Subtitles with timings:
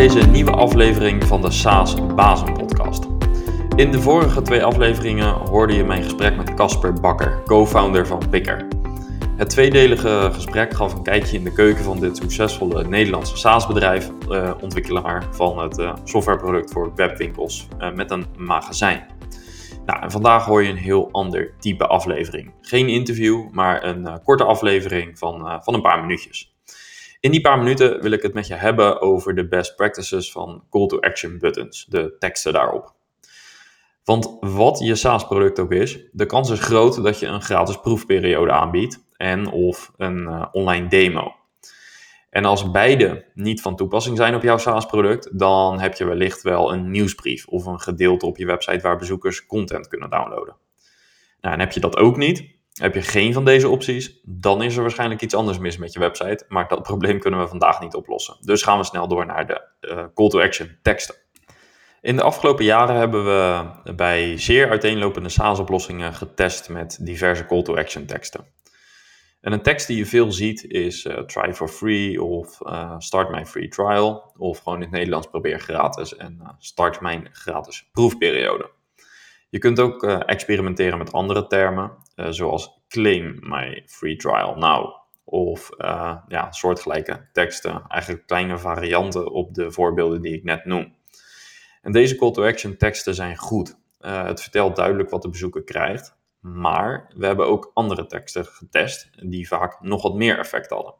[0.00, 3.06] deze nieuwe aflevering van de SaaS Bazen podcast.
[3.76, 8.66] In de vorige twee afleveringen hoorde je mijn gesprek met Casper Bakker, co-founder van Picker.
[9.36, 14.52] Het tweedelige gesprek gaf een kijkje in de keuken van dit succesvolle Nederlandse SaaS-bedrijf, eh,
[14.60, 19.06] ontwikkelaar van het eh, softwareproduct voor webwinkels eh, met een magazijn.
[19.86, 22.52] Nou, en vandaag hoor je een heel ander type aflevering.
[22.60, 26.54] Geen interview, maar een uh, korte aflevering van, uh, van een paar minuutjes.
[27.20, 30.64] In die paar minuten wil ik het met je hebben over de best practices van
[30.70, 32.94] call to action buttons, de teksten daarop.
[34.04, 38.52] Want wat je SaaS-product ook is, de kans is groot dat je een gratis proefperiode
[38.52, 41.34] aanbiedt en of een uh, online demo.
[42.30, 46.72] En als beide niet van toepassing zijn op jouw SaaS-product, dan heb je wellicht wel
[46.72, 50.56] een nieuwsbrief of een gedeelte op je website waar bezoekers content kunnen downloaden.
[51.40, 54.76] Nou, en heb je dat ook niet, heb je geen van deze opties, dan is
[54.76, 57.94] er waarschijnlijk iets anders mis met je website, maar dat probleem kunnen we vandaag niet
[57.94, 58.36] oplossen.
[58.40, 61.14] Dus gaan we snel door naar de uh, call to action teksten.
[62.00, 67.76] In de afgelopen jaren hebben we bij zeer uiteenlopende SaaS-oplossingen getest met diverse call to
[67.76, 68.46] action teksten.
[69.40, 73.30] En een tekst die je veel ziet is uh, try for free of uh, start
[73.30, 74.32] my free trial.
[74.36, 78.70] Of gewoon in het Nederlands probeer gratis en start mijn gratis proefperiode.
[79.50, 84.98] Je kunt ook experimenteren met andere termen, zoals claim my free trial now.
[85.24, 85.70] Of
[86.28, 90.94] ja, soortgelijke teksten, eigenlijk kleine varianten op de voorbeelden die ik net noem.
[91.82, 93.78] En deze call to action teksten zijn goed.
[94.00, 99.48] het vertelt duidelijk wat de bezoeker krijgt, maar we hebben ook andere teksten getest die
[99.48, 100.94] vaak nog wat meer effect hadden.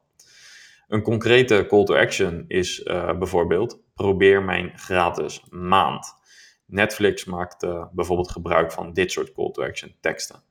[0.89, 2.83] Een concrete call to action is
[3.19, 6.19] bijvoorbeeld: probeer mijn gratis maand.
[6.71, 10.43] Netflix maakt uh, bijvoorbeeld gebruik van dit soort call to action teksten.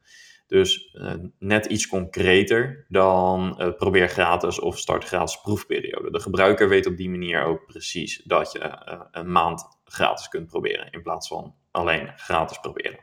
[0.47, 6.11] Dus uh, net iets concreter dan probeer gratis of start gratis proefperiode.
[6.11, 8.77] De gebruiker weet op die manier ook precies dat je
[9.11, 12.99] een maand gratis kunt proberen in plaats van alleen gratis proberen.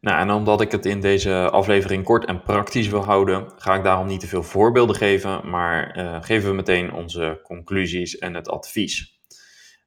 [0.00, 3.84] Nou, en omdat ik het in deze aflevering kort en praktisch wil houden, ga ik
[3.84, 9.11] daarom niet te veel voorbeelden geven, maar geven we meteen onze conclusies en het advies.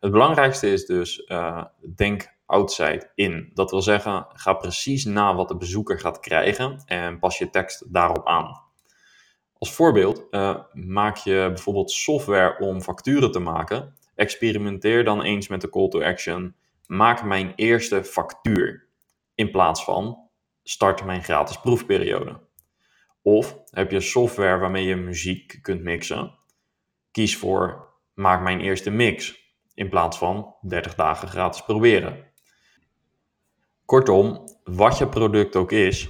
[0.05, 1.63] Het belangrijkste is dus, uh,
[1.95, 3.51] denk outside in.
[3.53, 7.93] Dat wil zeggen, ga precies na wat de bezoeker gaat krijgen en pas je tekst
[7.93, 8.61] daarop aan.
[9.57, 13.95] Als voorbeeld, uh, maak je bijvoorbeeld software om facturen te maken.
[14.15, 16.55] Experimenteer dan eens met de call to action.
[16.87, 18.87] Maak mijn eerste factuur
[19.35, 20.29] in plaats van
[20.63, 22.39] start mijn gratis proefperiode.
[23.21, 26.35] Of heb je software waarmee je muziek kunt mixen?
[27.11, 29.43] Kies voor maak mijn eerste mix
[29.75, 32.23] in plaats van 30 dagen gratis proberen.
[33.85, 36.09] Kortom, wat je product ook is,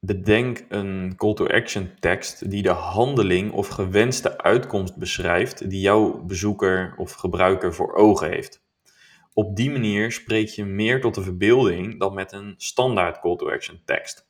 [0.00, 6.24] bedenk een call to action tekst die de handeling of gewenste uitkomst beschrijft die jouw
[6.24, 8.66] bezoeker of gebruiker voor ogen heeft.
[9.32, 13.50] Op die manier spreek je meer tot de verbeelding dan met een standaard call to
[13.50, 14.26] action tekst.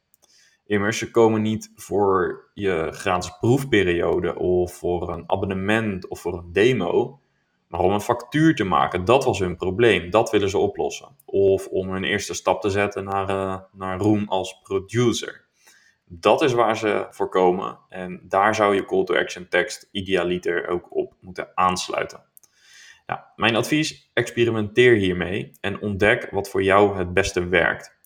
[0.66, 6.52] Immers, ze komen niet voor je gratis proefperiode of voor een abonnement of voor een
[6.52, 7.20] demo,
[7.68, 9.04] maar om een factuur te maken.
[9.04, 10.10] Dat was hun probleem.
[10.10, 11.16] Dat willen ze oplossen.
[11.24, 15.46] Of om hun eerste stap te zetten naar, uh, naar Room als producer.
[16.04, 20.68] Dat is waar ze voor komen en daar zou je call to action tekst idealiter
[20.68, 22.26] ook op moeten aansluiten.
[23.36, 27.96] Mijn advies, experimenteer hiermee en ontdek wat voor jou het beste werkt.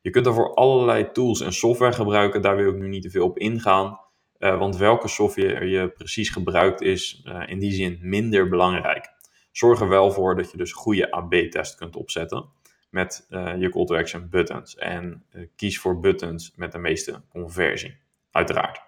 [0.00, 3.24] Je kunt ervoor allerlei tools en software gebruiken, daar wil ik nu niet te veel
[3.24, 3.98] op ingaan.
[4.40, 9.12] Uh, want welke software je precies gebruikt is uh, in die zin minder belangrijk.
[9.50, 12.44] Zorg er wel voor dat je dus goede AB-test kunt opzetten
[12.90, 14.76] met uh, je call to action buttons.
[14.76, 15.24] En
[15.56, 17.96] kies voor buttons met de meeste conversie,
[18.30, 18.80] uiteraard.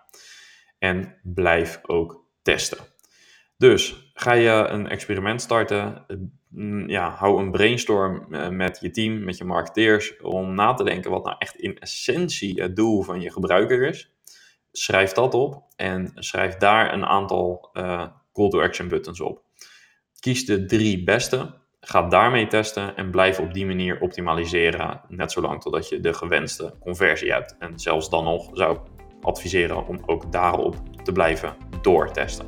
[0.78, 2.78] En blijf ook testen.
[3.62, 6.06] Dus ga je een experiment starten,
[6.48, 10.84] mm, ja, hou een brainstorm eh, met je team, met je marketeers, om na te
[10.84, 14.11] denken wat nou echt in essentie het doel van je gebruiker is.
[14.72, 19.42] Schrijf dat op en schrijf daar een aantal uh, call to action buttons op.
[20.20, 25.60] Kies de drie beste, ga daarmee testen en blijf op die manier optimaliseren, net zolang
[25.60, 27.56] totdat je de gewenste conversie hebt.
[27.58, 28.80] En zelfs dan nog zou ik
[29.20, 32.46] adviseren om ook daarop te blijven doortesten.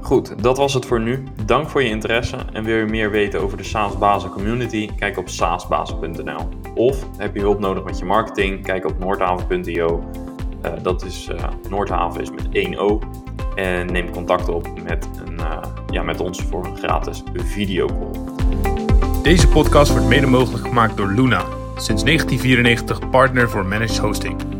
[0.00, 1.22] Goed, dat was het voor nu.
[1.46, 4.94] Dank voor je interesse en wil je meer weten over de SaaS Bazen community?
[4.94, 6.48] Kijk op saasbazen.nl.
[6.74, 8.62] Of heb je hulp nodig met je marketing?
[8.62, 10.27] Kijk op noordhaven.io.
[10.60, 13.00] Eh, dat is uh, Noordhaven is met 1 O.
[13.54, 15.58] En neem contact op met, een, uh,
[15.90, 18.10] ja, met ons voor een gratis videocall.
[19.22, 21.44] Deze podcast wordt mede mogelijk gemaakt door Luna,
[21.76, 24.57] sinds 1994 partner voor managed hosting.